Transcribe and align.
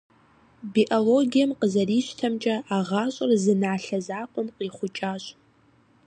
Биологием 0.73 1.51
къызэрищтэмкӀэ, 1.59 2.55
а 2.75 2.77
гъащӀэр 2.87 3.31
зы 3.43 3.53
налъэ 3.61 3.99
закъуэм 4.07 4.47
къихъукӀащ. 4.55 5.23